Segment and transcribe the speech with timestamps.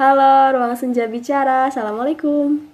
[0.00, 1.68] Halo, Ruang Senja Bicara.
[1.68, 2.72] Assalamualaikum.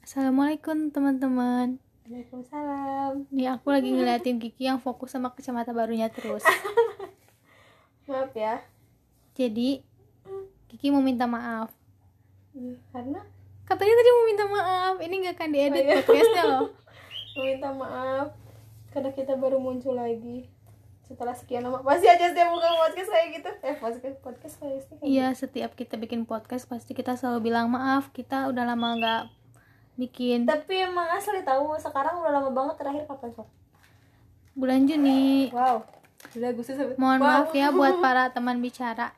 [0.00, 1.76] Assalamualaikum teman-teman.
[2.08, 3.28] Waalaikumsalam.
[3.28, 6.40] Nih aku lagi ngeliatin Kiki yang fokus sama kacamata barunya terus.
[8.08, 8.64] Maaf ya.
[9.36, 9.84] Jadi
[10.72, 11.68] Kiki mau minta maaf.
[12.96, 13.20] Karena
[13.68, 14.94] Katanya tadi mau minta maaf.
[15.04, 16.00] Ini nggak akan diedit Oh, iya.
[16.00, 16.72] podcastnya loh.
[17.36, 18.32] meminta maaf
[18.96, 20.48] karena kita baru muncul lagi
[21.06, 24.92] setelah sekian lama pasti aja setiap buka podcast kayak gitu eh podcast podcast kayak gitu
[25.00, 28.10] Iya setiap kita bikin podcast pasti kita selalu bilang maaf.
[28.10, 29.22] Kita udah lama nggak
[29.96, 30.44] bikin.
[30.44, 33.48] tapi emang asli tahu sekarang udah lama banget terakhir kapan kok
[34.52, 35.48] Bulan Juni.
[35.50, 35.80] wow
[36.26, 37.22] sampai Mohon Wow.
[37.22, 39.14] maaf ya buat para teman bicara.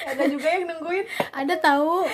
[0.00, 2.06] Ada juga yang nungguin Ada tahu?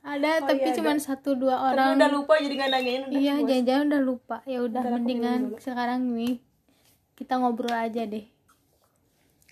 [0.00, 1.88] Ada Oh, tapi iya, cuman satu dua Tapi orang.
[1.94, 4.36] udah lupa jadi nggak nanyain udah Iya, jangan-jangan udah lupa.
[4.44, 6.40] Ya udah mendingan sekarang nih
[7.14, 8.24] kita ngobrol aja deh.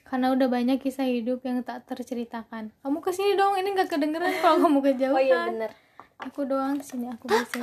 [0.03, 2.73] Karena udah banyak kisah hidup yang tak terceritakan.
[2.81, 5.13] Kamu ke sini dong, ini nggak kedengeran kalau kamu kejauhan.
[5.13, 5.73] oh iya bener
[6.19, 7.61] Aku doang sini aku bisa.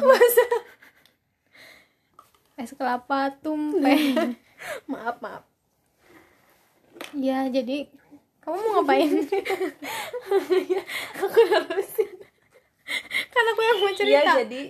[2.56, 4.38] Es kelapa tumpeng.
[4.88, 5.44] maaf maaf
[7.12, 7.92] Iya, jadi
[8.40, 9.10] kamu mau ngapain?
[11.20, 12.15] aku halusin
[13.36, 14.32] kan aku yang mau iya cerita.
[14.40, 14.62] jadi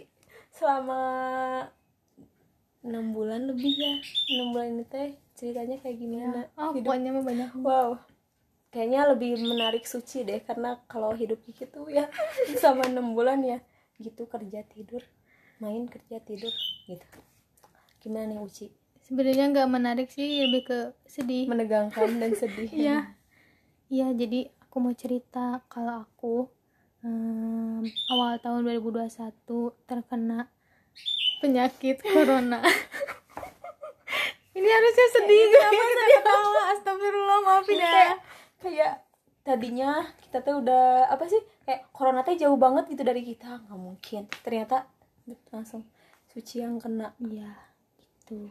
[0.52, 1.00] selama
[2.82, 3.94] enam bulan lebih ya
[4.32, 7.50] enam bulan ini teh ceritanya kayak gimana Oh, hidup pokoknya banyak.
[7.60, 7.90] wow
[8.70, 12.06] kayaknya lebih menarik suci deh karena kalau hidup Kiki tuh ya
[12.62, 13.60] sama enam bulan ya
[13.98, 15.02] gitu kerja tidur
[15.58, 16.52] main kerja tidur
[16.86, 17.06] gitu
[18.02, 18.68] gimana nih Uci
[19.00, 21.46] Sebenarnya nggak menarik sih, lebih ke sedih.
[21.46, 23.06] menegangkan dan sedih Iya.
[23.86, 26.50] Iya, jadi aku mau cerita kalau aku
[27.06, 29.46] em, awal tahun 2021
[29.86, 30.50] terkena
[31.38, 32.60] penyakit corona.
[34.56, 36.62] Ini harusnya sedih, kenapa saya ketawa?
[36.74, 37.92] Astagfirullah, maafin ya.
[37.92, 38.18] kayak
[38.64, 38.94] kayak
[39.46, 43.78] tadinya kita tuh udah apa sih kayak corona teh jauh banget gitu dari kita nggak
[43.78, 44.90] mungkin ternyata
[45.54, 45.86] langsung
[46.34, 47.54] suci yang kena Iya,
[48.02, 48.50] gitu.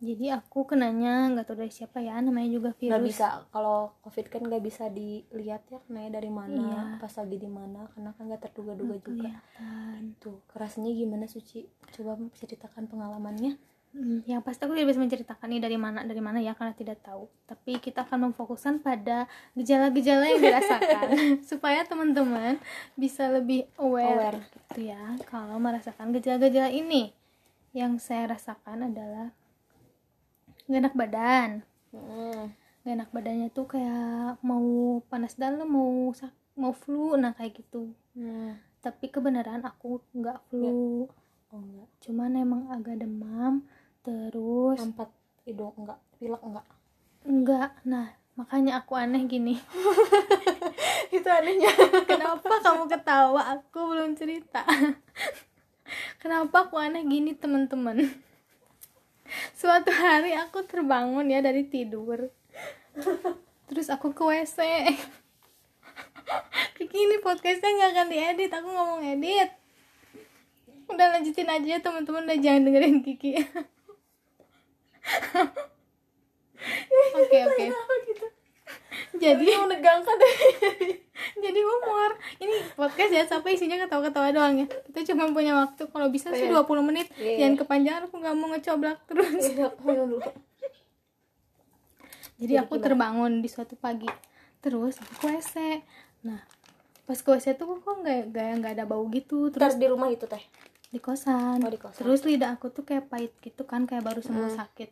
[0.00, 2.88] Jadi aku kenanya nggak tahu dari siapa ya, namanya juga virus.
[2.88, 6.82] nggak bisa kalau covid kan nggak bisa dilihat ya kenanya dari mana Iya.
[6.96, 10.00] pas lagi di mana karena kan nggak terduga-duga juga Kelihatan.
[10.16, 15.58] tuh kerasnya gimana suci coba ceritakan pengalamannya Hmm, yang pasti aku tidak bisa menceritakan nih
[15.60, 17.26] dari mana dari mana ya karena tidak tahu.
[17.42, 21.08] Tapi kita akan memfokuskan pada gejala-gejala yang dirasakan
[21.50, 22.62] supaya teman-teman
[22.94, 24.40] bisa lebih aware, Aware.
[24.70, 27.10] gitu ya kalau merasakan gejala-gejala ini.
[27.72, 29.34] Yang saya rasakan adalah
[30.70, 31.50] gak enak badan.
[31.90, 32.54] Hmm.
[32.86, 37.90] Gak enak badannya tuh kayak mau panas dalam, mau sak- mau flu, nah kayak gitu.
[38.14, 38.54] Hmm.
[38.80, 41.04] Tapi kebenaran aku nggak flu,
[41.52, 43.66] oh enggak cuman emang agak demam.
[44.00, 45.12] Terus empat
[45.44, 46.66] hidung enggak pilek enggak
[47.20, 49.60] Enggak, nah makanya aku aneh gini
[51.16, 51.68] itu anehnya
[52.08, 53.60] Kenapa kamu ketawa?
[53.60, 54.64] Aku belum cerita
[56.22, 58.08] Kenapa aku aneh gini teman-teman
[59.54, 62.30] Suatu hari aku terbangun ya dari tidur.
[63.70, 64.58] Terus aku ke WC
[66.76, 68.50] Kiki ini podcastnya nggak akan diedit.
[68.50, 69.50] Aku nggak mau ngedit.
[70.90, 73.36] Udah lanjutin aja ya teman-teman Udah jangan dengerin Kiki.
[77.10, 77.64] Oke oke.
[79.20, 80.99] Jadi menegangkan jadi
[82.38, 86.46] ini podcast ya sampai isinya ketawa-ketawa doang ya kita cuma punya waktu kalau bisa sih
[86.46, 86.60] Iya.
[86.60, 87.36] 20 menit Iya.
[87.40, 89.68] jangan kepanjangan aku nggak mau ngecoblak terus Iya,
[92.38, 94.08] jadi aku terbangun di suatu pagi
[94.58, 95.54] terus aku ke WC
[96.22, 96.40] nah
[97.04, 100.08] pas ke WC tuh kok nggak nggak nggak ada bau gitu Terus terus di rumah
[100.08, 100.40] itu teh.
[100.86, 101.60] di kosan.
[101.60, 102.00] Oh, di kosan.
[102.00, 104.58] terus lidah aku tuh kayak pahit gitu kan kayak baru sembuh Hmm.
[104.58, 104.90] sakit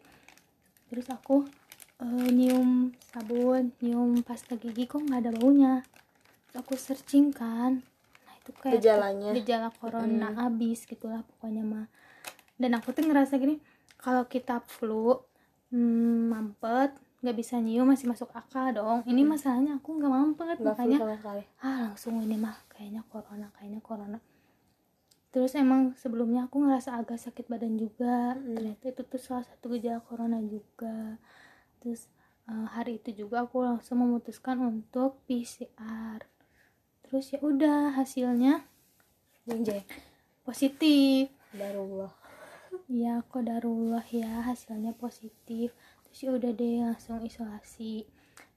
[0.89, 1.43] terus aku
[1.99, 5.83] eh, nyium sabun nyium pasta gigi kok nggak ada baunya
[6.57, 7.83] aku searching kan.
[8.25, 9.31] Nah itu kayak Gejalanya.
[9.37, 11.87] gejala corona abis gitulah pokoknya mah.
[12.57, 13.61] Dan aku tuh ngerasa gini
[14.01, 15.19] kalau kita flu
[15.75, 18.99] hmm, mampet nggak bisa nyium masih masuk akal dong.
[19.05, 20.99] Ini masalahnya aku nggak mampet flu makanya
[21.61, 24.19] ah langsung ini mah kayaknya corona kayaknya corona.
[25.29, 28.33] Terus emang sebelumnya aku ngerasa agak sakit badan juga.
[28.39, 31.21] Ternyata itu tuh salah satu gejala corona juga.
[31.85, 32.09] Terus
[32.49, 36.25] eh, hari itu juga aku langsung memutuskan untuk PCR
[37.09, 38.61] terus ya udah hasilnya
[39.49, 39.81] Anjay.
[40.45, 42.13] positif Darullah.
[42.85, 45.73] ya kodarullah ya hasilnya positif
[46.05, 48.05] terus ya udah deh langsung isolasi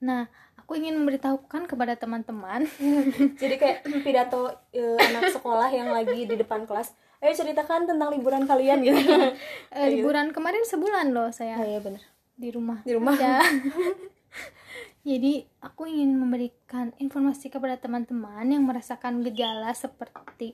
[0.03, 0.27] nah
[0.59, 2.67] aku ingin memberitahukan kepada teman-teman
[3.41, 6.91] Jadi kayak pidato eh, anak sekolah yang lagi di depan kelas.
[7.21, 8.97] ayo ceritakan tentang liburan kalian gitu
[9.77, 12.01] Eh, liburan kemarin sebulan loh oh, saya iya bener
[12.35, 13.13] di rumah Di rumah.
[13.15, 13.39] Ya.
[15.01, 20.53] jadi aku ingin memberikan informasi kepada teman-teman yang merasakan gejala seperti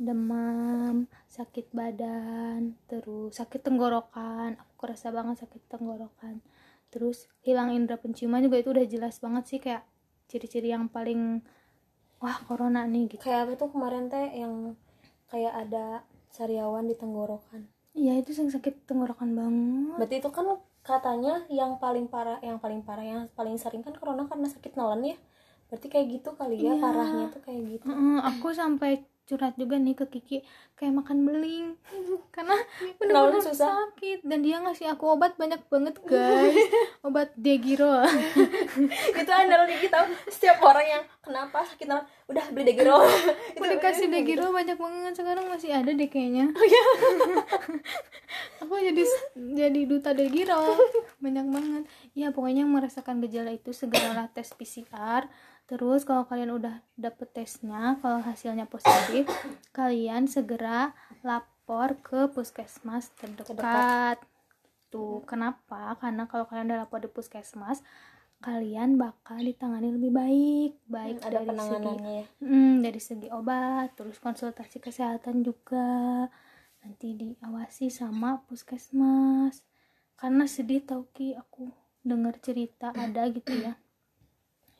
[0.00, 4.56] demam sakit badan terus sakit tenggorokan.
[4.56, 6.40] Aku kerasa banget sakit tenggorokan.
[6.88, 9.84] Terus hilang indera penciuman juga itu udah jelas banget sih kayak
[10.28, 11.44] ciri-ciri yang paling
[12.20, 13.22] wah corona nih gitu.
[13.24, 14.76] Kayak apa tuh kemarin teh yang
[15.28, 17.68] kayak ada sariawan di tenggorokan?
[17.92, 19.96] Iya itu yang sakit tenggorokan banget.
[20.00, 20.46] Berarti itu kan
[20.82, 25.02] katanya yang paling parah yang paling parah yang paling sering kan corona karena sakit nelen
[25.14, 25.16] ya
[25.70, 26.82] berarti kayak gitu kali ya Iya.
[26.84, 28.90] parahnya tuh kayak gitu Heeh, aku sampai
[29.32, 30.44] curhat juga nih ke Kiki
[30.76, 31.80] kayak makan beling.
[32.36, 32.52] Karena
[33.00, 33.72] bener-bener susah?
[33.72, 34.20] sakit.
[34.20, 36.52] Dan dia ngasih aku obat banyak banget guys.
[37.08, 38.04] Obat degiro.
[39.20, 43.00] Itu andalan Digi tau setiap orang yang kenapa sakit nelen udah beli degiro.
[43.56, 46.52] Aku dikasih degiro banyak banget sekarang masih ada deh kayaknya.
[48.60, 49.02] Aku jadi
[49.34, 50.76] jadi duta degiro.
[51.24, 51.82] Banyak banget.
[52.12, 55.24] Ya pokoknya yang merasakan gejala itu segeralah tes PCR
[55.72, 59.24] terus kalau kalian udah dapet tesnya kalau hasilnya positif
[59.78, 60.92] kalian segera
[61.24, 64.20] lapor ke puskesmas terdekat.
[64.92, 65.96] Tuh kenapa?
[65.96, 67.80] Karena kalau kalian udah lapor di puskesmas
[68.44, 70.72] kalian bakal ditangani lebih baik.
[70.84, 72.22] Baik ada dari segi penanganannya.
[72.44, 76.28] Hmm, dari segi obat, terus konsultasi kesehatan juga.
[76.84, 79.64] Nanti diawasi sama puskesmas.
[80.20, 81.72] Karena sedih tau ki aku
[82.04, 83.78] dengar cerita ada gitu ya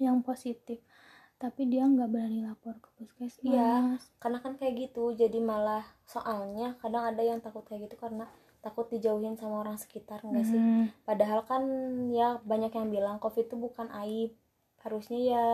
[0.03, 0.83] yang positif,
[1.43, 3.43] tapi dia nggak berani lapor ke puskesmas.
[3.43, 3.99] Iya.
[4.23, 5.11] karena kan kayak gitu.
[5.15, 8.31] Jadi malah soalnya kadang ada yang takut kayak gitu karena
[8.63, 10.61] takut dijauhin sama orang sekitar enggak sih?
[10.63, 11.63] Hmm, padahal kan
[12.15, 14.31] ya banyak yang bilang covid itu bukan aib.
[14.87, 15.45] Harusnya ya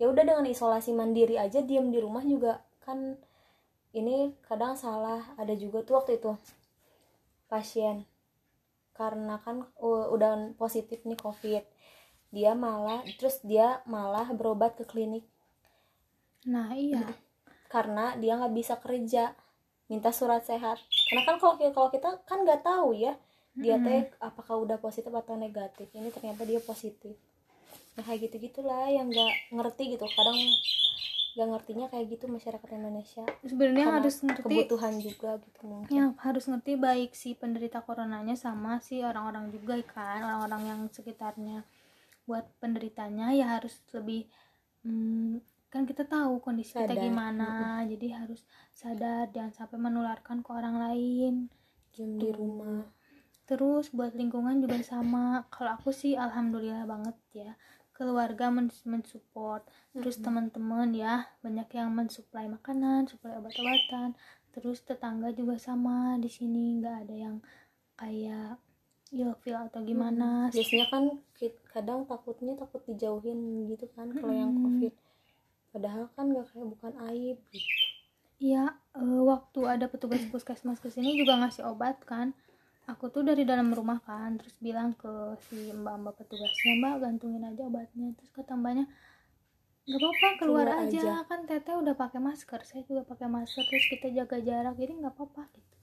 [0.00, 3.20] ya udah dengan isolasi mandiri aja diam di rumah juga kan
[3.92, 5.20] ini kadang salah.
[5.36, 6.32] Ada juga tuh waktu itu
[7.52, 8.08] pasien.
[8.96, 11.73] Karena kan udah positif nih covid
[12.34, 15.22] dia malah terus dia malah berobat ke klinik.
[16.50, 17.06] Nah iya,
[17.70, 19.38] karena dia nggak bisa kerja
[19.86, 20.82] minta surat sehat.
[21.06, 23.14] Karena kan kalau kita kalau kita kan nggak tahu ya
[23.54, 25.86] dia teh apakah udah positif atau negatif.
[25.94, 27.14] Ini ternyata dia positif.
[27.94, 30.02] Nah kayak gitu gitulah yang nggak ngerti gitu.
[30.10, 30.34] Kadang
[31.34, 33.24] nggak ngertinya kayak gitu masyarakat Indonesia.
[33.46, 35.90] Sebenarnya harus ngerti kebutuhan juga gitu mungkin.
[35.94, 41.62] Ya harus ngerti baik si penderita coronanya sama si orang-orang juga kan orang-orang yang sekitarnya
[42.24, 44.24] buat penderitanya ya harus lebih
[44.84, 45.40] hmm,
[45.74, 47.02] kan kita tahu kondisi kita Sadar.
[47.02, 47.50] gimana
[47.82, 51.34] jadi harus sadar jangan sampai menularkan ke orang lain.
[51.94, 52.86] Di rumah.
[53.44, 55.46] Terus buat lingkungan juga sama.
[55.50, 57.52] Kalau aku sih alhamdulillah banget ya
[57.94, 59.66] keluarga men- mensupport.
[59.94, 64.14] Terus teman-teman ya banyak yang mensuplai makanan suplai obat-obatan.
[64.54, 67.36] Terus tetangga juga sama di sini nggak ada yang
[67.98, 68.58] kayak
[69.14, 71.04] ilfil atau gimana biasanya kan
[71.70, 74.62] kadang takutnya takut dijauhin gitu kan kalau yang Mm-mm.
[74.62, 74.94] covid
[75.70, 77.72] padahal kan nggak kayak bukan aib gitu
[78.42, 78.64] Iya,
[78.98, 82.34] eh, waktu ada petugas puskesmas ke sini juga ngasih obat kan.
[82.90, 85.08] Aku tuh dari dalam rumah kan, terus bilang ke
[85.48, 88.12] si mbak-mbak petugasnya, mbak gantungin aja obatnya.
[88.18, 88.84] Terus kata mbaknya,
[89.86, 91.00] nggak apa-apa keluar, Keluar aja.
[91.00, 91.14] aja.
[91.30, 95.14] kan teteh udah pakai masker, saya juga pakai masker, terus kita jaga jarak, jadi nggak
[95.14, 95.76] apa-apa gitu.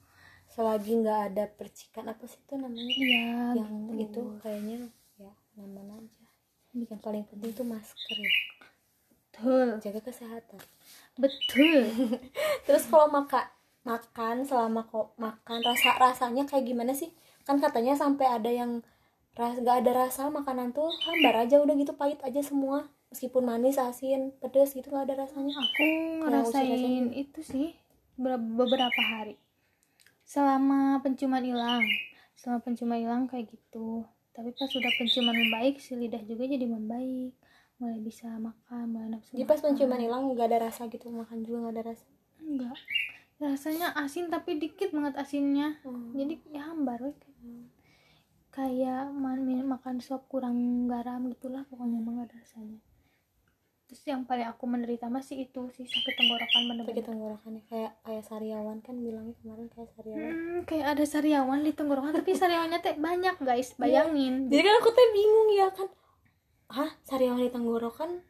[0.51, 2.91] Selagi nggak ada percikan apa sih itu namanya?
[2.91, 4.19] Iya, yang gitu.
[4.19, 4.79] itu kayaknya
[5.15, 6.23] ya aman aja.
[6.75, 8.31] Yang paling penting tuh masker ya.
[9.31, 10.61] Betul, jaga kesehatan.
[11.15, 11.87] Betul.
[12.67, 13.47] terus kalau maka
[13.81, 17.09] makan selama kok makan rasa rasanya kayak gimana sih?
[17.47, 18.83] Kan katanya sampai ada yang
[19.39, 22.91] ras nggak ada rasa makanan tuh hambar aja udah gitu pahit aja semua.
[23.11, 25.55] Meskipun manis asin pedes gitu nggak ada rasanya.
[25.55, 25.87] Aku
[26.27, 27.71] ngerasain itu sih
[28.19, 29.39] ber- beberapa hari.
[30.31, 31.83] Selama penciuman hilang,
[32.39, 34.07] selama penciuman hilang kayak gitu.
[34.31, 37.35] Tapi pas sudah penciuman membaik, si lidah juga jadi membaik.
[37.83, 39.65] Mulai bisa makan, mulai nafsu jadi pas makan.
[39.75, 42.05] penciuman hilang nggak ada rasa gitu makan juga nggak ada rasa
[42.39, 42.77] Enggak.
[43.41, 45.81] Rasanya asin tapi dikit banget asinnya.
[45.83, 46.13] Hmm.
[46.15, 47.11] Jadi ya hambar we.
[48.51, 52.79] Kayak man- min- makan sop kurang garam gitulah pokoknya ada rasanya.
[53.91, 56.95] Terus yang paling aku menderita masih itu sih sakit tenggorokan bener-bener.
[56.95, 60.31] sakit tenggorokannya kayak kayak sariawan kan bilangnya kemarin kayak sariawan.
[60.31, 63.75] Hmm, kayak ada sariawan di tenggorokan tapi sariawannya teh banyak guys.
[63.75, 64.47] Bayangin.
[64.47, 65.91] Jadi kan aku tuh bingung ya kan.
[66.71, 68.23] Hah sariawan di tenggorokan?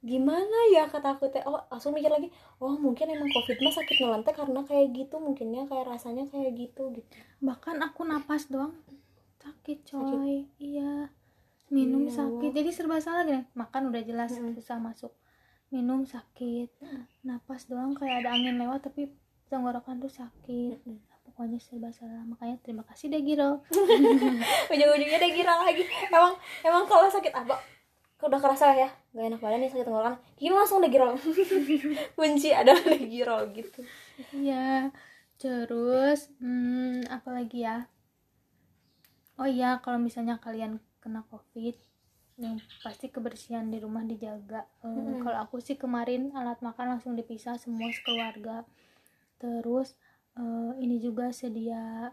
[0.00, 1.44] Gimana ya kata aku teh.
[1.44, 2.32] Oh langsung mikir lagi.
[2.56, 6.56] Oh mungkin emang covid mah sakit nelan teh karena kayak gitu mungkinnya kayak rasanya kayak
[6.56, 7.04] gitu gitu.
[7.44, 8.72] Bahkan aku napas doang.
[9.36, 10.48] Sakit coy.
[10.56, 11.12] Iya
[11.72, 12.50] minum Iya, sakit.
[12.52, 13.44] Jadi serba salah gini.
[13.56, 14.56] Makan udah jelas Mm-mm.
[14.56, 15.12] susah masuk.
[15.72, 16.68] Minum sakit.
[17.24, 19.08] Napas doang kayak ada angin lewat tapi
[19.48, 20.84] tenggorokan tuh sakit.
[21.24, 22.22] Pokoknya serba salah.
[22.28, 23.64] Makanya terima kasih deh Giro.
[24.72, 25.82] Ujung-ujungnya deh kira lagi.
[26.12, 27.56] Emang emang kalau sakit apa
[28.24, 28.88] udah kerasa ya?
[29.12, 30.16] Gak enak badan nih sakit tenggorokan.
[30.40, 31.12] Gini langsung deh girol
[32.16, 33.84] kunci adalah deh girol gitu.
[34.32, 34.88] Iya,
[35.36, 37.84] terus hmm, apa lagi ya?
[39.36, 41.76] Oh iya, kalau misalnya kalian kena covid,
[42.34, 44.64] yang pasti kebersihan di rumah dijaga.
[44.80, 48.64] Eh, Kalau aku sih kemarin alat makan langsung dipisah semua sekeluarga.
[49.36, 49.92] Terus
[50.34, 52.08] eh, ini juga sedia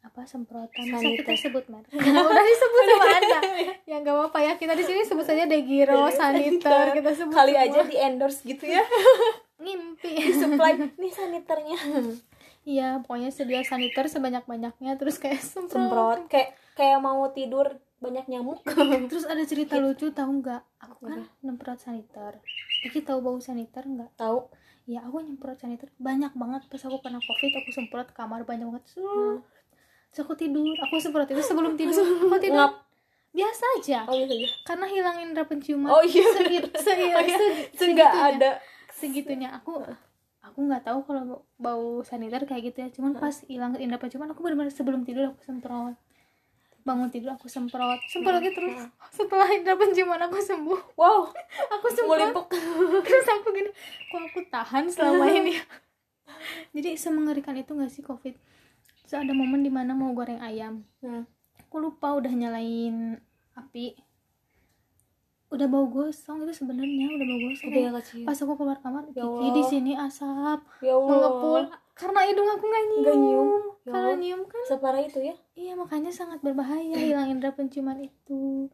[0.00, 0.84] apa semprotan.
[0.84, 1.88] Bisa kita sebut merek?
[2.28, 3.40] Udah disebut sama anda.
[3.84, 4.52] Ya nggak apa-apa ya.
[4.56, 7.68] Kita di sini sebut saja Degiro saniter kita sebut kali semua.
[7.68, 8.80] aja di endorse gitu ya.
[9.62, 10.12] Ngimpi.
[10.34, 10.72] Supply.
[10.96, 11.78] Nih saniternya
[12.64, 15.70] Iya, pokoknya sedia saniter sebanyak-banyaknya terus kayak semprot.
[15.70, 18.60] semprot kayak kayak mau tidur banyak nyamuk
[19.12, 20.62] Terus ada cerita lucu tahu nggak?
[20.82, 22.40] Aku kan nyemprot saniter.
[22.82, 24.12] Iki tahu bau saniter nggak?
[24.14, 24.48] tahu
[24.84, 28.84] Ya aku nyemprot saniter banyak banget pas aku kena covid aku semprot kamar banyak banget.
[28.86, 29.40] Terus,
[30.10, 31.96] terus aku tidur, aku semprot itu sebelum tidur.
[31.96, 32.84] Aku tidur ngap
[33.30, 33.98] biasa aja.
[34.04, 35.88] oh gitu ya Karena hilangin indera penciuman.
[35.88, 37.34] oh iya Segit, se- oh, iya.
[37.34, 38.30] se- Seenggak segitunya.
[38.30, 38.50] ada
[38.90, 39.80] segitunya aku
[40.44, 42.88] aku nggak tahu kalau bau- saniter kayak gitu ya.
[42.92, 45.96] Cuman pas hilang indera penciuman aku benar-benar sebelum tidur aku semprot.
[46.84, 47.96] Bangun tidur aku semprot.
[48.12, 48.76] Semprot lagi terus.
[49.16, 50.80] Setelah indera penciuman aku sembuh.
[51.00, 51.32] Wow.
[51.74, 52.48] Aku mulimpuk
[53.08, 53.70] terus aku gini
[54.08, 55.56] kok aku tahan selama ini?
[56.76, 58.36] Jadi semengerikan itu nggak sih covid?
[59.04, 60.84] Terus ada momen di mana mau goreng ayam.
[61.00, 61.24] Hmm.
[61.60, 63.18] aku lupa udah nyalain
[63.58, 63.98] api
[65.54, 67.68] udah bau gosong itu sebenarnya udah bau gosong.
[67.70, 67.90] Udah ya,
[68.26, 70.60] pas aku keluar kamar Ya Kiki di sini asap.
[70.82, 71.08] Ya Allah.
[71.08, 71.62] mengepul
[71.94, 73.50] karena hidung aku nggak nyium, Nggak nyium.
[73.86, 75.36] Ya kalau nyium kan separah itu ya?
[75.54, 78.68] Iya makanya sangat berbahaya hilang indera penciuman itu.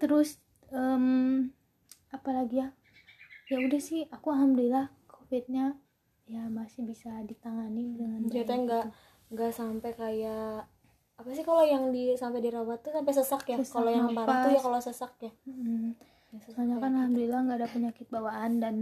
[0.00, 0.40] Terus
[0.72, 1.52] em
[2.08, 2.68] apalagi ya?
[3.52, 5.76] Ya udah sih aku alhamdulillah covidnya
[6.24, 8.86] ya masih bisa ditangani dengan ternyata nggak
[9.36, 10.64] nggak sampai kayak
[11.14, 13.58] apa sih kalau yang di sampai dirawat tuh sampai sesak ya?
[13.62, 15.32] Kalau yang parah tuh ya kalau sesak ya?
[15.46, 15.94] Mm.
[16.34, 16.98] Sesak soalnya kan gitu.
[16.98, 18.76] alhamdulillah nggak ada penyakit bawaan dan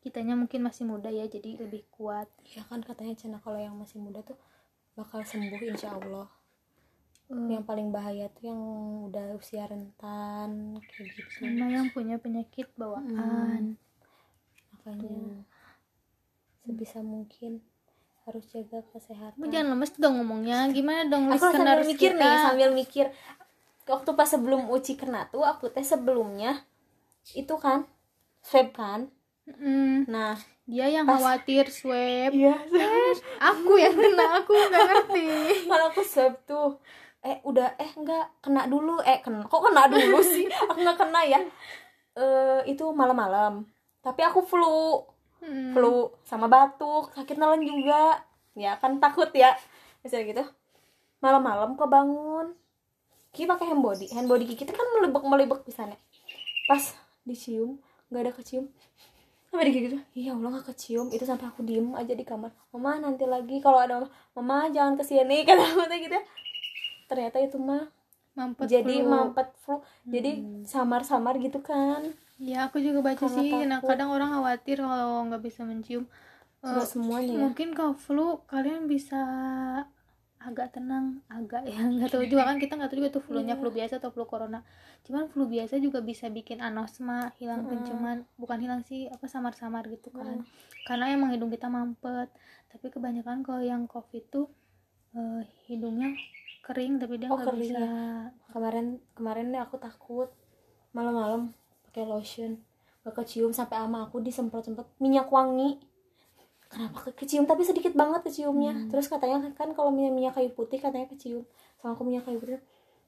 [0.00, 2.32] kitanya mungkin masih muda ya jadi lebih kuat.
[2.56, 4.40] Ya kan katanya cina kalau yang masih muda tuh
[4.96, 6.32] bakal sembuh insya Allah.
[7.26, 8.62] Eh, yang paling bahaya tuh yang
[9.12, 11.44] udah usia rentan kayak gitu.
[11.44, 13.76] Sama yang punya penyakit bawaan.
[14.72, 15.44] Makanya
[16.64, 17.60] sebisa mungkin
[18.26, 19.38] harus jaga kesehatan.
[19.38, 20.66] Kamu jangan lemes dong ngomongnya.
[20.74, 22.26] Gimana dong aku sambil mikir kita?
[22.26, 23.06] nih sambil mikir.
[23.86, 26.66] Waktu pas sebelum uci kena tuh aku teh sebelumnya
[27.38, 27.86] itu kan
[28.42, 29.06] swab kan?
[29.46, 30.34] Mm, nah
[30.66, 32.34] dia yang khawatir swab.
[32.34, 32.58] Iya
[33.54, 35.26] aku yang kena aku nggak ngerti.
[35.70, 36.82] Kalau aku swab tuh
[37.22, 38.98] eh udah eh enggak kena dulu.
[39.06, 40.50] Eh kena kok kena dulu sih?
[40.50, 41.40] Aku nggak kena ya.
[42.18, 43.62] Eh itu malam-malam.
[44.02, 44.98] Tapi aku flu
[45.42, 48.24] Hmm, flu sama batuk sakit nelen juga.
[48.56, 49.52] Ya kan takut ya.
[50.00, 50.44] Misalnya gitu.
[51.20, 52.56] Malam-malam kebangun
[53.36, 54.08] Ki pakai hand body.
[54.16, 56.00] Hand body Kiki itu kan melebek melebek pisannya
[56.66, 56.82] pas
[57.22, 57.78] dicium
[58.10, 58.66] nggak ada kecium.
[59.46, 61.12] Sampai di gitu iya Allah nggak kecium.
[61.12, 62.50] Itu sampai aku diem aja di kamar.
[62.72, 63.60] Mama nanti lagi.
[63.60, 66.18] Kalau ada mama jangan ke sini kata teh gitu.
[67.06, 67.86] Ternyata itu mah
[68.36, 69.08] mampet jadi flu.
[69.08, 69.76] mampet flu.
[70.08, 73.50] Jadi samar-samar gitu kan ya aku juga baca Karena sih.
[73.64, 73.88] Nah takut.
[73.90, 76.04] kadang orang khawatir kalau nggak bisa mencium.
[76.60, 77.40] Nggak semuanya ya?
[77.40, 79.20] mungkin kalau flu kalian bisa
[80.36, 83.60] agak tenang agak ya nggak tahu juga kan kita nggak tahu juga tuh flu-nya Iya.
[83.60, 84.60] flu biasa atau flu corona.
[85.02, 88.26] Cuman flu biasa juga bisa bikin anosma hilang penciuman.
[88.36, 90.42] Bukan hilang sih apa samar-samar gitu kan.
[90.84, 92.30] Karena emang hidung kita mampet.
[92.68, 94.46] Tapi kebanyakan kalau yang covid tuh
[95.14, 96.12] eh, hidungnya
[96.62, 97.80] kering tapi dia Oh, nggak kering bisa
[98.50, 100.28] kemarin kemarin nih aku takut.
[100.90, 101.54] Malam-malam
[101.96, 102.60] pakai lotion.
[103.08, 105.00] Gak kecium sampai ama aku disemprot-semprot.
[105.00, 105.80] Minyak wangi.
[106.68, 107.48] Kenapa ke- kecium?
[107.48, 108.76] Tapi sedikit banget keciumnya.
[108.92, 111.48] Terus katanya kan kalau minyak minyak kayu putih katanya kecium.
[111.80, 112.60] Sama aku minyak kayu putih.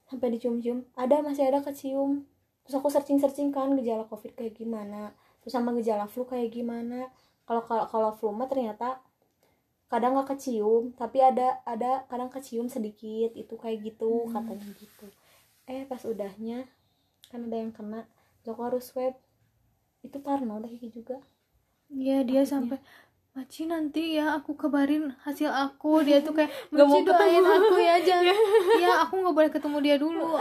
[0.09, 0.89] Sampai dicium-cium.
[0.97, 2.25] Ada masih ada kecium.
[2.65, 5.13] Terus aku searching-searching kan gejala covid kayak gimana.
[5.45, 7.13] Terus sama gejala flu kayak gimana.
[7.45, 9.05] Kalau kalau kalau flu mah ternyata
[9.85, 10.97] kadang nggak kecium.
[10.97, 13.37] Tapi ada ada kadang kecium sedikit.
[13.37, 15.05] Itu kayak gitu katanya gitu.
[15.69, 16.65] Eh pas udahnya
[17.29, 19.15] kan ada yang kena terus aku harus swab
[19.99, 21.17] itu parno udah kayak juga.
[21.89, 22.79] Iya dia sampai
[23.29, 26.01] Maci nanti ya aku kabarin hasil aku.
[26.01, 28.37] Dia tuh kayak Maci doain ketemu." aku ya jangan.
[28.81, 30.35] Ya aku nggak boleh ketemu dia dulu.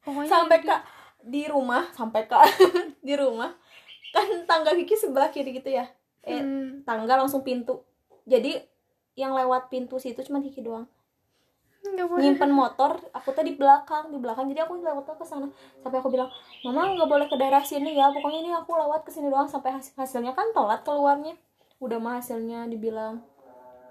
[0.00, 0.80] Pokoknya sampai dia- kak
[1.22, 2.42] di rumah sampai kak
[3.06, 3.54] di rumah
[4.12, 5.86] kan tangga Kiki sebelah kiri gitu ya?
[6.22, 7.82] Eh Hmm, tangga langsung pintu.
[8.24, 8.60] Jadi
[9.12, 10.86] yang lewat pintu situ cuma Kiki doang
[11.90, 14.46] nyimpen motor aku tuh di belakang di belakang.
[14.46, 15.50] Jadi aku lewat ke sana.
[15.82, 16.30] Sampai aku bilang
[16.62, 18.14] mama nggak boleh ke daerah sini ya.
[18.14, 19.50] Pokoknya ini aku lewat ke sini doang.
[19.50, 21.34] Sampai hasil hasilnya kan telat keluarnya.
[21.82, 23.18] Udah mah hasilnya dibilang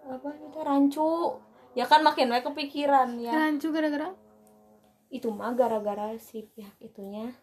[0.07, 1.35] apa itu rancu.
[1.75, 3.31] Ya kan makin banyak kepikiran ya.
[3.35, 4.15] Rancu gara-gara
[5.11, 7.35] itu mah gara-gara si pihak itunya.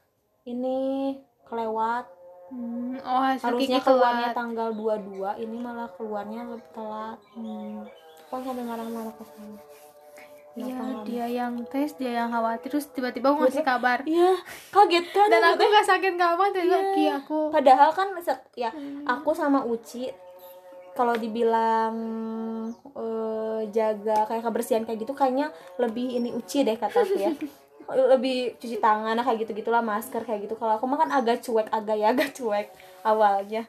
[0.48, 1.12] Ini
[1.44, 2.16] kelewat.
[2.48, 4.40] Hmm, oh harusnya keluarnya telat.
[4.40, 7.20] tanggal 22 ini malah keluarnya lebih telat.
[7.36, 7.84] Hmm.
[8.28, 9.56] kan sampai marah-marah ke sana
[10.60, 13.98] Iya, nggak dia yang tes, dia yang khawatir, terus tiba-tiba aku ngasih kabar.
[14.02, 14.34] Iya,
[14.68, 15.72] kaget kan Dan aku maksudnya.
[15.72, 16.90] gak sakit gak apa, tiba-tiba Iya.
[16.90, 18.08] Ki aku Padahal kan
[18.54, 19.06] ya Hmm.
[19.06, 20.10] aku sama Uci
[20.92, 21.94] kalau dibilang
[22.92, 27.30] eh, jaga kayak kebersihan kayak gitu kayaknya lebih ini Uci deh kataku ya.
[27.88, 31.70] lebih cuci tangan kayak gitu gitulah masker kayak gitu kalau aku mah kan agak cuek
[31.70, 32.68] agak ya agak cuek
[33.00, 33.64] awalnya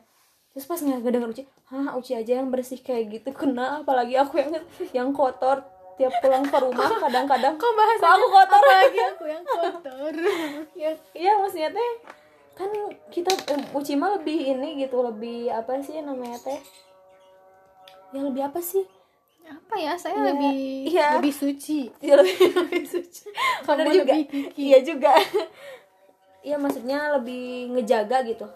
[0.51, 4.35] terus pas nggak denger Uci hah Uci aja yang bersih kayak gitu kena apalagi aku
[4.37, 4.51] yang
[4.91, 5.63] yang kotor
[5.99, 8.61] tiap pulang ke rumah kadang-kadang Kok bahasa aku kotor.
[8.63, 10.13] Apalagi aku yang kotor?
[10.73, 11.91] Ya iya maksudnya teh
[12.55, 12.71] kan
[13.11, 13.31] kita
[13.71, 16.59] Uci mah lebih ini gitu lebih apa sih namanya teh?
[18.09, 18.87] Ya lebih apa sih?
[19.43, 20.53] Apa ya, saya Iya, lebih
[20.87, 21.07] iya.
[21.17, 21.89] lebih suci.
[21.99, 23.27] Ya lebih, lebih suci.
[23.65, 24.13] Kamu juga.
[24.13, 24.55] lebih kiki.
[24.55, 25.11] iya juga.
[26.39, 28.47] Iya maksudnya lebih ngejaga gitu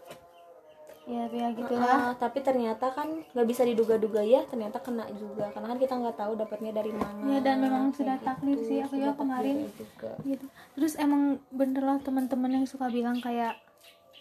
[1.04, 5.52] Ya, ya gitulah Ah, tapi ternyata kan nggak bisa diduga-duga ya ternyata kena juga.
[5.52, 7.28] Karena kan kita nggak tahu dapatnya dari mana.
[7.28, 8.80] Ya, dan memang sudah takdir sih.
[8.80, 10.16] Aku juga kemarin juga.
[10.24, 10.46] gitu.
[10.80, 13.60] Terus emang bener lah teman-teman yang suka bilang kayak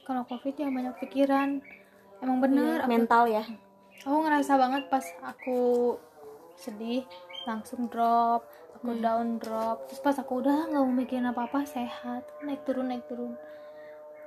[0.03, 1.63] kalau covid ya banyak pikiran.
[2.19, 3.45] Emang bener Iya, aku, mental ya.
[4.03, 5.59] Aku ngerasa banget pas aku
[6.59, 7.07] sedih
[7.47, 8.43] langsung drop
[8.75, 9.87] aku down drop.
[9.87, 12.27] Terus pas aku udah nggak mau mikirin apa apa sehat.
[12.43, 13.39] Naik turun naik turun.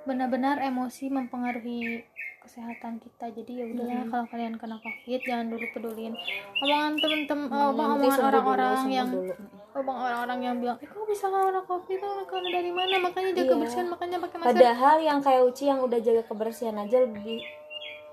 [0.07, 2.07] Benar-benar emosi mempengaruhi
[2.45, 6.13] kesehatan kita jadi ya udahlah kalau kalian kena covid jangan dulu pedulin
[6.61, 9.33] omongan temen-temen penting omongan orang-orang yang dulu.
[9.75, 11.99] Abang orang-orang yang bilang, eh kok bisa kena covid?
[11.99, 12.95] Kok kena dari mana?
[12.95, 13.51] Makanya jaga Iya.
[13.51, 14.47] kebersihan, makanya pakai masker.
[14.55, 17.43] Padahal yang kayak Uci yang udah jaga kebersihan aja lebih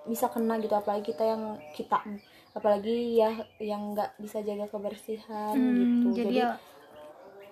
[0.02, 2.02] bisa kena gitu apalagi kita yang kita
[2.52, 6.06] apalagi ya yang nggak bisa jaga kebersihan Hmm, gitu.
[6.18, 6.50] jadi Jadi, ya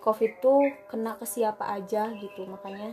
[0.01, 2.91] COVID tuh kena ke siapa aja gitu makanya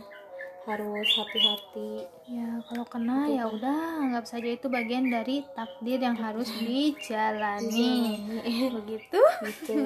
[0.68, 2.04] harus hati-hati.
[2.28, 8.20] ya kalau kena ya udah anggap saja itu bagian dari takdir yang harus dijalani.
[8.76, 9.20] Begitu.
[9.48, 9.80] gitu.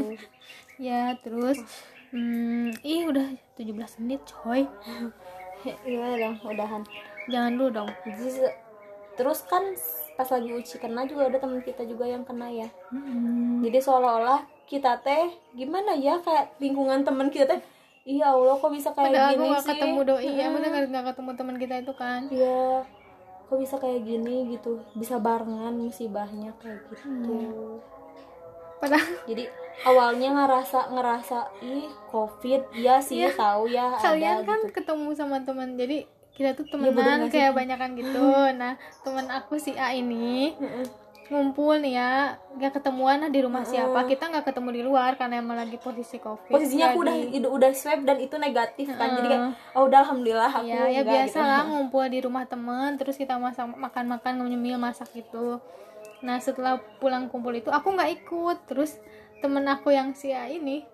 [0.83, 1.62] Ya, terus
[2.11, 4.66] hmm, ih udah 17 menit, coy.
[5.62, 6.83] Iya dong, udahan.
[7.31, 7.90] Jangan dulu dong.
[9.14, 9.62] Terus kan
[10.18, 12.68] pas lagi Uci kena juga ada teman kita juga yang kena ya.
[12.90, 17.61] Hmm, jadi seolah-olah kita teh gimana ya kayak lingkungan teman kita teh
[18.04, 19.68] iya Allah kok bisa kayak Padahal aku gini gak sih?
[19.70, 22.20] ketemu doi, ya, aku nggak nggak ketemu teman kita itu kan.
[22.28, 22.62] iya
[23.44, 24.72] kok bisa kayak gini gitu?
[24.92, 27.78] Bisa barengan musibahnya kayak gitu.
[28.78, 29.44] Padahal jadi
[29.82, 33.30] awalnya ngerasa ngerasa ih covid iya sih Iya.
[33.32, 34.74] tahu ya kalian ada kan gitu.
[34.74, 37.30] ketemu sama teman jadi kita tuh Iya, temenan sih?
[37.30, 38.24] kayak banyakan gitu.
[38.58, 40.56] Nah teman aku si A ini
[41.30, 42.11] ngumpul nih ya
[42.58, 44.04] nggak ketemuan lah di rumah siapa.
[44.04, 46.50] Kita nggak ketemu di luar karena emang lagi posisi covid.
[46.50, 47.16] Posisinya aku udah
[47.48, 49.18] udah, swab dan itu negatif kan.
[49.18, 49.44] Jadi kayak
[49.78, 51.48] oh udah alhamdulillah aku ya ya enggak biasa gitu.
[51.48, 55.62] lah ngumpul di rumah temen terus kita masak makan makan nyemil masak gitu.
[56.22, 58.58] Nah setelah pulang kumpul itu aku nggak ikut.
[58.68, 58.98] Terus
[59.42, 60.91] temen aku yang si A ini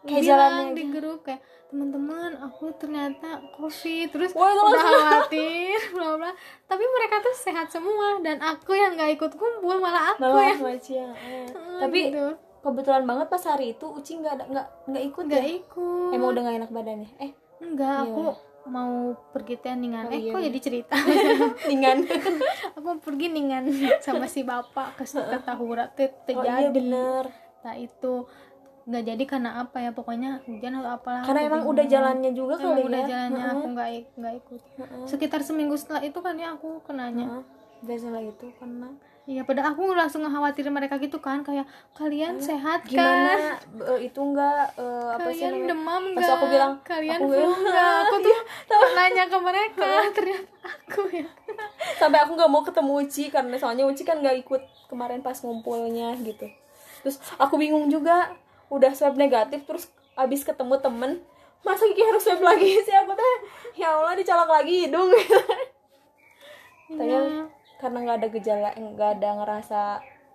[0.00, 4.10] Kayak bilang di grup kayak teman-teman aku ternyata covid.
[4.10, 6.30] Terus Wah, udah khawatir bla bla
[6.64, 10.62] tapi mereka tuh sehat semua dan aku yang nggak ikut kumpul malah aku malah yang
[10.62, 11.46] macam eh.
[11.46, 12.26] Hmm, tapi gitu.
[12.60, 15.50] kebetulan banget pas hari itu Uci nggak ada nggak nggak ikut nggak ya?
[15.60, 16.10] ikut.
[16.10, 17.10] Emang udah nggak enak badannya?
[17.18, 18.08] Eh enggak Iya.
[18.08, 18.22] aku
[18.68, 18.94] mau
[19.32, 20.46] pergi teh ningan Oh, eh iya, kok iya.
[20.52, 20.94] jadi cerita?
[21.70, 21.96] Ningan.
[22.76, 23.64] Aku pergi ningan
[24.04, 25.04] sama si bapak ke
[25.40, 26.68] Tahura teh oh terjadi.
[26.68, 27.24] iya bener.
[27.60, 28.28] Nah itu
[28.90, 32.74] nggak jadi karena apa ya pokoknya hujan atau apalah karena emang udah jalannya juga emang
[32.74, 33.06] kali udah ya.
[33.06, 33.54] jalannya Heeh.
[33.54, 34.60] aku nggak nggak ikut.
[34.82, 35.04] Heeh.
[35.06, 37.26] sekitar seminggu setelah itu kan ya aku kenanya.
[37.38, 37.44] Heeh.
[37.80, 38.90] dan setelah itu kena
[39.24, 41.62] iya padahal aku langsung ngekhawatirin mereka gitu kan kayak
[41.94, 42.98] kalian sehat kan?
[42.98, 43.56] Gimana
[43.94, 46.34] eh, itu enggak eh, apa sih kalian demam Pas nggak?
[46.34, 47.94] aku bilang, kalian aku bilang, nggak?
[48.04, 48.38] Aku tuh
[48.98, 51.28] nanya ke mereka ternyata aku ya.
[51.96, 56.18] Sampai aku nggak mau ketemu Uci karena soalnya Uci kan nggak ikut kemarin pas ngumpulnya
[56.26, 56.50] gitu.
[57.06, 58.34] Terus aku bingung juga
[58.70, 61.12] udah swab negatif terus abis ketemu temen
[61.60, 62.78] masa Kiki harus swab lagi?
[62.86, 63.34] Sih aku teh?
[63.76, 65.10] Ya Allah dicolok lagi hidung.
[66.90, 67.46] Tapi Iya.
[67.76, 69.80] karena nggak ada gejala nggak ada ngerasa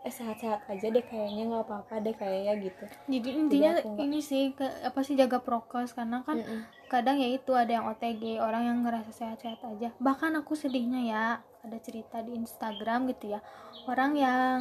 [0.02, 2.86] eh sehat-sehat aja deh kayaknya nggak apa-apa deh kayaknya gitu.
[3.08, 6.62] Jadi intinya nggak- ini sih ke- apa sih jaga prokes karena kan Mm-mm.
[6.88, 9.89] kadang ya itu ada yang OTG orang yang ngerasa sehat-sehat aja.
[9.98, 11.24] Bahkan aku sedihnya ya
[11.60, 13.41] ada cerita di Instagram gitu ya
[13.86, 14.58] orang yang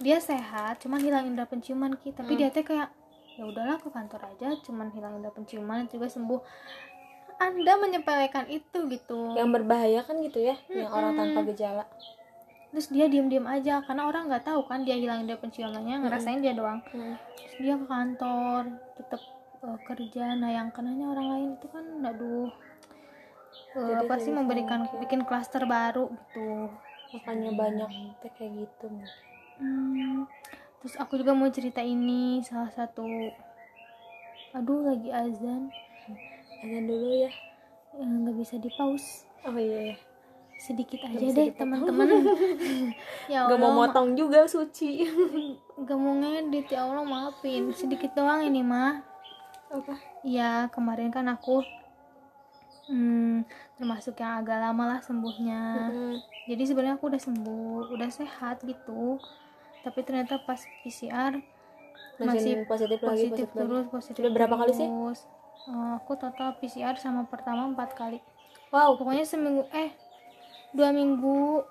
[0.00, 2.12] dia sehat cuman hilang indera penciuman ki.
[2.12, 2.92] Tapi dia teh kayak
[3.36, 6.40] ya udahlah ke kantor aja cuman hilang indera penciuman juga sembuh.
[7.36, 9.36] Anda menyepelekan itu gitu.
[9.36, 11.84] Yang berbahaya kan gitu ya yang orang tanpa gejala.
[12.72, 16.52] Terus dia diem-diem aja karena orang nggak tahu kan dia hilang dia penciumannya ngerasain dia
[16.52, 16.80] doang.
[16.92, 17.16] Hmm.
[17.36, 18.62] terus dia ke kantor
[19.00, 19.20] tetap
[19.64, 22.52] eh, kerja nah yang kenanya orang lain itu kan aduh.
[23.76, 26.72] Eh, Jadi apa sih jadi memberikan bikin klaster baru gitu.
[27.16, 27.90] Makanya banyak
[28.36, 28.86] kayak gitu
[29.56, 30.28] Hmm,
[30.80, 33.06] terus aku juga mau cerita ini salah satu.
[34.56, 35.72] Aduh lagi azan.
[36.64, 37.30] Azan dulu ya.
[37.96, 39.96] Eh, nggak bisa di pause oh iya
[40.56, 42.08] sedikit aja deh teman-teman.
[43.32, 45.04] Ya Gak mau motong juga suci.
[45.86, 47.70] Gak mau ngedit ya Allah maafin.
[47.76, 49.04] Sedikit doang ini mah
[49.68, 49.98] apa?
[50.22, 51.60] Iya kemarin kan aku
[52.88, 53.42] hmm,
[53.76, 55.90] termasuk yang agak lama lah sembuhnya.
[55.90, 56.14] Mm-mm.
[56.46, 59.18] jadi sebenarnya aku udah sembuh udah sehat gitu
[59.86, 61.38] tapi ternyata pas PCR
[62.18, 63.58] masih, masih positif, lagi positif positif lagi.
[63.62, 64.88] terus positif Sudah berapa kali sih?
[64.90, 68.18] Eh, aku total PCR sama pertama empat kali.
[68.74, 68.98] Wow.
[68.98, 69.94] Pokoknya seminggu eh
[70.74, 71.62] dua minggu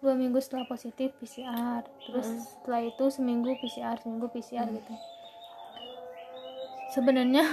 [0.00, 2.24] dua minggu setelah positif PCR terus
[2.56, 4.94] setelah itu seminggu PCR seminggu PCR gitu.
[6.96, 7.44] Sebenarnya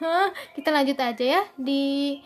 [0.56, 2.22] kita lanjut aja ya di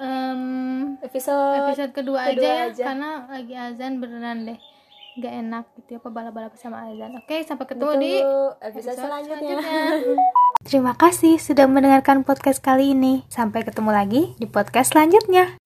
[0.00, 2.84] em, episode, episode kedua, kedua aja ya aja.
[2.90, 4.58] karena lagi azan beneran deh
[5.18, 9.56] nggak enak gitu ya balap-balap sama azan oke sampai ketemu di Ditunggu episode, selanjutnya.
[10.66, 13.24] Terima kasih sudah mendengarkan podcast kali ini.
[13.30, 15.56] Sampai ketemu lagi di podcast selanjutnya.